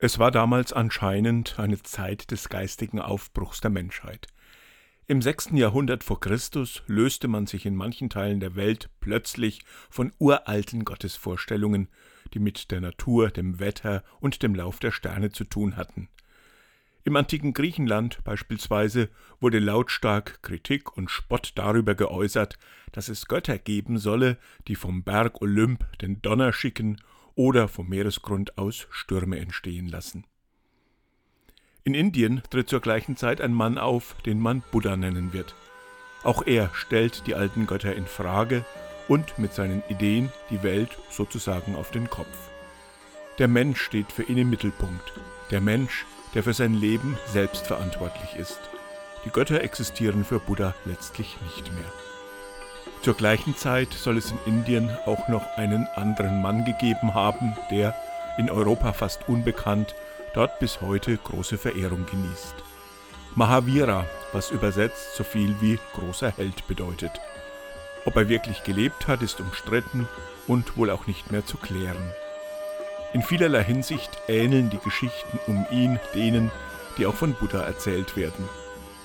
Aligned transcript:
Es 0.00 0.20
war 0.20 0.30
damals 0.30 0.72
anscheinend 0.72 1.58
eine 1.58 1.82
Zeit 1.82 2.30
des 2.30 2.48
geistigen 2.48 3.00
Aufbruchs 3.00 3.60
der 3.60 3.70
Menschheit. 3.70 4.28
Im 5.08 5.22
sechsten 5.22 5.56
Jahrhundert 5.56 6.04
vor 6.04 6.20
Christus 6.20 6.84
löste 6.86 7.26
man 7.26 7.48
sich 7.48 7.66
in 7.66 7.74
manchen 7.74 8.08
Teilen 8.08 8.38
der 8.38 8.54
Welt 8.54 8.90
plötzlich 9.00 9.62
von 9.90 10.12
uralten 10.18 10.84
Gottesvorstellungen, 10.84 11.88
die 12.32 12.38
mit 12.38 12.70
der 12.70 12.80
Natur, 12.80 13.30
dem 13.30 13.58
Wetter 13.58 14.04
und 14.20 14.44
dem 14.44 14.54
Lauf 14.54 14.78
der 14.78 14.92
Sterne 14.92 15.32
zu 15.32 15.42
tun 15.42 15.76
hatten. 15.76 16.08
Im 17.02 17.16
antiken 17.16 17.52
Griechenland 17.52 18.22
beispielsweise 18.22 19.08
wurde 19.40 19.58
lautstark 19.58 20.42
Kritik 20.42 20.96
und 20.96 21.10
Spott 21.10 21.52
darüber 21.56 21.96
geäußert, 21.96 22.56
dass 22.92 23.08
es 23.08 23.26
Götter 23.26 23.58
geben 23.58 23.98
solle, 23.98 24.36
die 24.68 24.76
vom 24.76 25.02
Berg 25.02 25.42
Olymp 25.42 25.86
den 26.00 26.22
Donner 26.22 26.52
schicken 26.52 26.98
oder 27.38 27.68
vom 27.68 27.88
Meeresgrund 27.88 28.58
aus 28.58 28.88
Stürme 28.90 29.38
entstehen 29.38 29.86
lassen. 29.86 30.26
In 31.84 31.94
Indien 31.94 32.42
tritt 32.50 32.68
zur 32.68 32.80
gleichen 32.80 33.16
Zeit 33.16 33.40
ein 33.40 33.54
Mann 33.54 33.78
auf, 33.78 34.16
den 34.26 34.40
man 34.40 34.62
Buddha 34.72 34.96
nennen 34.96 35.32
wird. 35.32 35.54
Auch 36.24 36.44
er 36.44 36.68
stellt 36.74 37.28
die 37.28 37.36
alten 37.36 37.68
Götter 37.68 37.94
in 37.94 38.06
Frage 38.06 38.64
und 39.06 39.38
mit 39.38 39.54
seinen 39.54 39.84
Ideen 39.88 40.32
die 40.50 40.64
Welt 40.64 40.98
sozusagen 41.10 41.76
auf 41.76 41.92
den 41.92 42.10
Kopf. 42.10 42.50
Der 43.38 43.46
Mensch 43.46 43.80
steht 43.80 44.10
für 44.10 44.24
ihn 44.24 44.38
im 44.38 44.50
Mittelpunkt. 44.50 45.12
Der 45.52 45.60
Mensch, 45.60 46.06
der 46.34 46.42
für 46.42 46.54
sein 46.54 46.74
Leben 46.74 47.16
selbst 47.26 47.68
verantwortlich 47.68 48.34
ist. 48.34 48.58
Die 49.24 49.30
Götter 49.30 49.62
existieren 49.62 50.24
für 50.24 50.40
Buddha 50.40 50.74
letztlich 50.84 51.38
nicht 51.42 51.72
mehr. 51.72 52.17
Zur 53.02 53.14
gleichen 53.14 53.56
Zeit 53.56 53.92
soll 53.92 54.18
es 54.18 54.32
in 54.32 54.38
Indien 54.46 54.90
auch 55.06 55.28
noch 55.28 55.56
einen 55.56 55.86
anderen 55.94 56.42
Mann 56.42 56.64
gegeben 56.64 57.14
haben, 57.14 57.56
der, 57.70 57.94
in 58.38 58.50
Europa 58.50 58.92
fast 58.92 59.28
unbekannt, 59.28 59.94
dort 60.34 60.58
bis 60.58 60.80
heute 60.80 61.16
große 61.16 61.58
Verehrung 61.58 62.06
genießt. 62.06 62.54
Mahavira, 63.34 64.04
was 64.32 64.50
übersetzt 64.50 65.14
so 65.14 65.22
viel 65.22 65.54
wie 65.60 65.78
großer 65.94 66.32
Held 66.36 66.66
bedeutet. 66.66 67.12
Ob 68.04 68.16
er 68.16 68.28
wirklich 68.28 68.64
gelebt 68.64 69.06
hat, 69.06 69.22
ist 69.22 69.40
umstritten 69.40 70.08
und 70.46 70.76
wohl 70.76 70.90
auch 70.90 71.06
nicht 71.06 71.30
mehr 71.30 71.46
zu 71.46 71.56
klären. 71.56 72.12
In 73.12 73.22
vielerlei 73.22 73.62
Hinsicht 73.62 74.10
ähneln 74.28 74.70
die 74.70 74.78
Geschichten 74.78 75.38
um 75.46 75.66
ihn 75.70 76.00
denen, 76.14 76.50
die 76.96 77.06
auch 77.06 77.14
von 77.14 77.34
Buddha 77.34 77.60
erzählt 77.60 78.16
werden. 78.16 78.48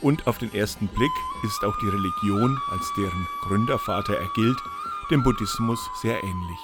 Und 0.04 0.28
auf 0.28 0.38
den 0.38 0.54
ersten 0.54 0.88
Blick 0.90 1.14
ist 1.44 1.64
auch 1.64 1.78
die 1.80 1.88
Religion, 1.88 2.60
als 2.70 2.92
deren 2.98 3.26
Gründervater 3.42 4.20
er 4.20 4.28
gilt, 4.36 4.62
dem 5.10 5.24
Buddhismus 5.24 5.80
sehr 6.02 6.22
ähnlich. 6.22 6.60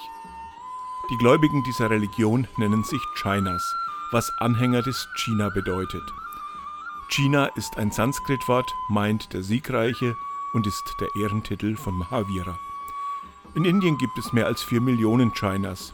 Die 1.10 1.18
Gläubigen 1.18 1.64
dieser 1.64 1.90
Religion 1.90 2.48
nennen 2.58 2.84
sich 2.84 3.02
Chinas, 3.16 3.76
was 4.12 4.30
Anhänger 4.40 4.82
des 4.82 5.08
China 5.16 5.50
bedeutet. 5.50 6.04
China 7.08 7.46
ist 7.56 7.78
ein 7.78 7.92
Sanskritwort, 7.92 8.72
meint 8.90 9.32
der 9.32 9.42
Siegreiche 9.42 10.16
und 10.54 10.68
ist 10.68 10.84
der 11.00 11.08
Ehrentitel 11.16 11.78
von 11.78 11.96
Mahavira. 11.96 12.60
In 13.56 13.64
Indien 13.64 13.98
gibt 13.98 14.18
es 14.18 14.34
mehr 14.34 14.48
als 14.48 14.62
vier 14.62 14.82
Millionen 14.82 15.34
Chinas. 15.34 15.94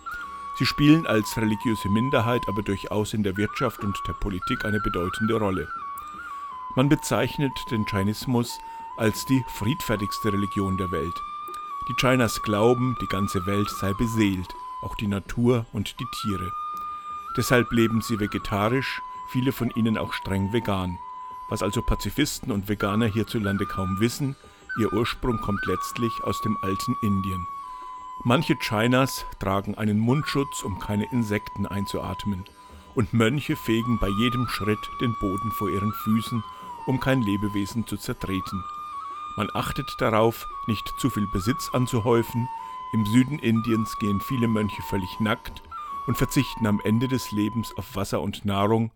Sie 0.58 0.66
spielen 0.66 1.06
als 1.06 1.38
religiöse 1.38 1.90
Minderheit 1.90 2.42
aber 2.48 2.64
durchaus 2.64 3.14
in 3.14 3.22
der 3.22 3.38
Wirtschaft 3.38 3.84
und 3.84 3.96
der 4.08 4.14
Politik 4.14 4.66
eine 4.66 4.80
bedeutende 4.80 5.36
Rolle. 5.36 5.68
Man 6.76 6.90
bezeichnet 6.90 7.54
den 7.72 7.86
Chinismus 7.86 8.60
als 8.98 9.26
die 9.26 9.44
friedfertigste 9.48 10.34
Religion 10.34 10.78
der 10.78 10.92
Welt. 10.92 11.22
Die 11.88 11.94
Chinas 11.94 12.42
glauben, 12.42 12.98
die 13.02 13.08
ganze 13.08 13.46
Welt 13.46 13.70
sei 13.70 13.94
beseelt, 13.94 14.54
auch 14.82 14.96
die 14.96 15.08
Natur 15.08 15.66
und 15.72 15.96
die 16.00 16.08
Tiere. 16.22 16.52
Deshalb 17.38 17.72
leben 17.72 18.02
sie 18.02 18.20
vegetarisch, 18.20 19.02
viele 19.30 19.54
von 19.54 19.70
ihnen 19.72 19.98
auch 19.98 20.12
streng 20.14 20.52
vegan. 20.52 20.98
Was 21.50 21.64
also 21.64 21.82
Pazifisten 21.82 22.52
und 22.52 22.68
Veganer 22.68 23.08
hierzulande 23.08 23.66
kaum 23.66 24.00
wissen, 24.00 24.36
ihr 24.80 24.92
Ursprung 24.92 25.40
kommt 25.40 25.66
letztlich 25.66 26.12
aus 26.24 26.42
dem 26.42 26.58
alten 26.62 26.96
Indien. 27.02 27.48
Manche 28.24 28.58
Chinas 28.58 29.26
tragen 29.40 29.76
einen 29.76 30.00
Mundschutz, 30.00 30.64
um 30.64 30.80
keine 30.80 31.10
Insekten 31.12 31.68
einzuatmen, 31.68 32.44
und 32.96 33.14
Mönche 33.14 33.56
fegen 33.56 34.00
bei 34.00 34.08
jedem 34.08 34.48
Schritt 34.48 34.80
den 35.02 35.14
Boden 35.20 35.52
vor 35.52 35.70
ihren 35.70 35.92
Füßen 35.92 36.44
um 36.88 37.00
kein 37.00 37.22
Lebewesen 37.22 37.88
zu 37.88 37.98
zertreten. 37.98 38.64
Man 39.38 39.50
achtet 39.54 39.90
darauf, 40.00 40.46
nicht 40.68 40.84
zu 41.00 41.10
viel 41.10 41.28
Besitz 41.34 41.70
anzuhäufen. 41.74 42.48
Im 42.94 43.06
Süden 43.06 43.40
Indiens 43.40 43.98
gehen 44.00 44.22
viele 44.22 44.48
Mönche 44.48 44.82
völlig 44.84 45.20
nackt 45.20 45.62
und 46.08 46.18
verzichten 46.18 46.68
am 46.68 46.82
Ende 46.84 47.08
des 47.08 47.32
Lebens 47.32 47.74
auf 47.78 47.96
Wasser 47.96 48.22
und 48.22 48.46
Nahrung, 48.46 48.92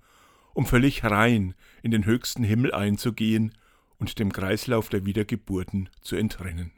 um 0.54 0.66
völlig 0.66 1.04
rein 1.04 1.56
in 1.84 1.92
den 1.92 2.06
höchsten 2.06 2.44
Himmel 2.44 2.74
einzugehen 2.74 3.56
und 3.98 4.20
dem 4.20 4.32
Kreislauf 4.32 4.90
der 4.90 5.06
Wiedergeburten 5.06 5.90
zu 6.02 6.16
entrinnen. 6.16 6.72